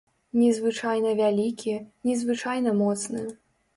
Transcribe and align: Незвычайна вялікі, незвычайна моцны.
Незвычайна 0.43 1.11
вялікі, 1.21 1.75
незвычайна 2.11 2.77
моцны. 2.83 3.21